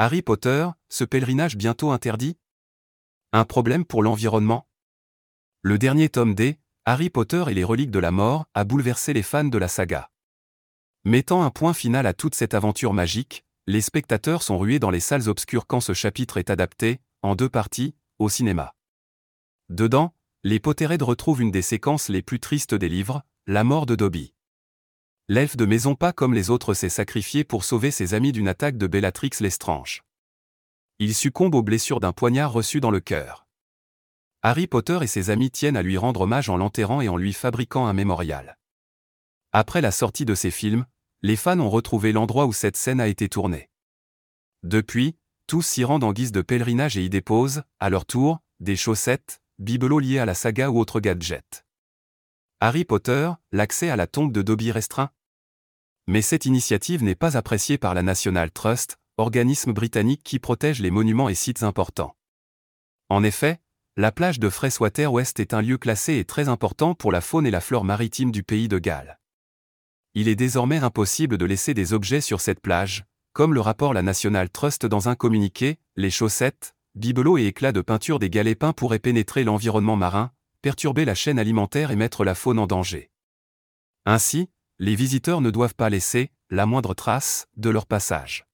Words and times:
Harry 0.00 0.22
Potter, 0.22 0.68
ce 0.88 1.02
pèlerinage 1.02 1.56
bientôt 1.56 1.90
interdit? 1.90 2.38
Un 3.32 3.44
problème 3.44 3.84
pour 3.84 4.04
l'environnement? 4.04 4.68
Le 5.60 5.76
dernier 5.76 6.08
tome 6.08 6.36
D, 6.36 6.60
Harry 6.84 7.10
Potter 7.10 7.42
et 7.48 7.54
les 7.54 7.64
reliques 7.64 7.90
de 7.90 7.98
la 7.98 8.12
mort, 8.12 8.46
a 8.54 8.62
bouleversé 8.62 9.12
les 9.12 9.24
fans 9.24 9.42
de 9.42 9.58
la 9.58 9.66
saga. 9.66 10.12
Mettant 11.02 11.42
un 11.42 11.50
point 11.50 11.74
final 11.74 12.06
à 12.06 12.14
toute 12.14 12.36
cette 12.36 12.54
aventure 12.54 12.94
magique, 12.94 13.44
les 13.66 13.80
spectateurs 13.80 14.44
sont 14.44 14.56
rués 14.56 14.78
dans 14.78 14.90
les 14.90 15.00
salles 15.00 15.28
obscures 15.28 15.66
quand 15.66 15.80
ce 15.80 15.94
chapitre 15.94 16.36
est 16.36 16.50
adapté, 16.50 17.00
en 17.22 17.34
deux 17.34 17.48
parties, 17.48 17.96
au 18.20 18.28
cinéma. 18.28 18.76
Dedans, 19.68 20.14
les 20.44 20.60
Potterheads 20.60 21.04
retrouvent 21.04 21.42
une 21.42 21.50
des 21.50 21.60
séquences 21.60 22.08
les 22.08 22.22
plus 22.22 22.38
tristes 22.38 22.76
des 22.76 22.88
livres, 22.88 23.24
la 23.48 23.64
mort 23.64 23.84
de 23.84 23.96
Dobby. 23.96 24.32
L'elfe 25.30 25.58
de 25.58 25.66
maison 25.66 25.94
pas 25.94 26.14
comme 26.14 26.32
les 26.32 26.48
autres 26.48 26.72
s'est 26.72 26.88
sacrifié 26.88 27.44
pour 27.44 27.62
sauver 27.62 27.90
ses 27.90 28.14
amis 28.14 28.32
d'une 28.32 28.48
attaque 28.48 28.78
de 28.78 28.86
Bellatrix 28.86 29.32
Lestrange. 29.40 30.02
Il 30.98 31.14
succombe 31.14 31.54
aux 31.54 31.62
blessures 31.62 32.00
d'un 32.00 32.14
poignard 32.14 32.50
reçu 32.50 32.80
dans 32.80 32.90
le 32.90 33.00
cœur. 33.00 33.46
Harry 34.40 34.66
Potter 34.66 34.98
et 35.02 35.06
ses 35.06 35.28
amis 35.28 35.50
tiennent 35.50 35.76
à 35.76 35.82
lui 35.82 35.98
rendre 35.98 36.22
hommage 36.22 36.48
en 36.48 36.56
l'enterrant 36.56 37.02
et 37.02 37.10
en 37.10 37.18
lui 37.18 37.34
fabriquant 37.34 37.86
un 37.86 37.92
mémorial. 37.92 38.56
Après 39.52 39.82
la 39.82 39.90
sortie 39.90 40.24
de 40.24 40.34
ces 40.34 40.50
films, 40.50 40.86
les 41.20 41.36
fans 41.36 41.60
ont 41.60 41.68
retrouvé 41.68 42.12
l'endroit 42.12 42.46
où 42.46 42.54
cette 42.54 42.78
scène 42.78 43.00
a 43.00 43.06
été 43.06 43.28
tournée. 43.28 43.68
Depuis, 44.62 45.14
tous 45.46 45.60
s'y 45.60 45.84
rendent 45.84 46.04
en 46.04 46.14
guise 46.14 46.32
de 46.32 46.40
pèlerinage 46.40 46.96
et 46.96 47.04
y 47.04 47.10
déposent, 47.10 47.64
à 47.80 47.90
leur 47.90 48.06
tour, 48.06 48.38
des 48.60 48.76
chaussettes, 48.76 49.42
bibelots 49.58 49.98
liés 49.98 50.20
à 50.20 50.24
la 50.24 50.34
saga 50.34 50.70
ou 50.70 50.78
autres 50.78 51.00
gadgets. 51.00 51.66
Harry 52.60 52.86
Potter, 52.86 53.30
l'accès 53.52 53.90
à 53.90 53.96
la 53.96 54.06
tombe 54.06 54.32
de 54.32 54.40
Dobby 54.40 54.72
restreint 54.72 55.10
Mais 56.08 56.22
cette 56.22 56.46
initiative 56.46 57.04
n'est 57.04 57.14
pas 57.14 57.36
appréciée 57.36 57.76
par 57.76 57.92
la 57.92 58.02
National 58.02 58.50
Trust, 58.50 58.96
organisme 59.18 59.74
britannique 59.74 60.22
qui 60.24 60.38
protège 60.38 60.80
les 60.80 60.90
monuments 60.90 61.28
et 61.28 61.34
sites 61.34 61.62
importants. 61.62 62.16
En 63.10 63.22
effet, 63.22 63.60
la 63.94 64.10
plage 64.10 64.40
de 64.40 64.48
Freshwater 64.48 65.12
West 65.12 65.38
est 65.38 65.52
un 65.52 65.60
lieu 65.60 65.76
classé 65.76 66.14
et 66.14 66.24
très 66.24 66.48
important 66.48 66.94
pour 66.94 67.12
la 67.12 67.20
faune 67.20 67.46
et 67.46 67.50
la 67.50 67.60
flore 67.60 67.84
maritime 67.84 68.30
du 68.30 68.42
pays 68.42 68.68
de 68.68 68.78
Galles. 68.78 69.20
Il 70.14 70.28
est 70.28 70.34
désormais 70.34 70.78
impossible 70.78 71.36
de 71.36 71.44
laisser 71.44 71.74
des 71.74 71.92
objets 71.92 72.22
sur 72.22 72.40
cette 72.40 72.60
plage, 72.60 73.04
comme 73.34 73.52
le 73.52 73.60
rapport 73.60 73.92
la 73.92 74.02
National 74.02 74.48
Trust 74.48 74.86
dans 74.86 75.10
un 75.10 75.14
communiqué, 75.14 75.78
les 75.94 76.10
chaussettes, 76.10 76.74
bibelots 76.94 77.36
et 77.36 77.48
éclats 77.48 77.72
de 77.72 77.82
peinture 77.82 78.18
des 78.18 78.30
galets 78.30 78.58
pourraient 78.74 78.98
pénétrer 78.98 79.44
l'environnement 79.44 79.96
marin, 79.96 80.32
perturber 80.62 81.04
la 81.04 81.14
chaîne 81.14 81.38
alimentaire 81.38 81.90
et 81.90 81.96
mettre 81.96 82.24
la 82.24 82.34
faune 82.34 82.58
en 82.58 82.66
danger. 82.66 83.10
Ainsi, 84.06 84.48
les 84.80 84.94
visiteurs 84.94 85.40
ne 85.40 85.50
doivent 85.50 85.74
pas 85.74 85.90
laisser, 85.90 86.30
la 86.50 86.64
moindre 86.64 86.94
trace, 86.94 87.46
de 87.56 87.68
leur 87.68 87.86
passage. 87.86 88.47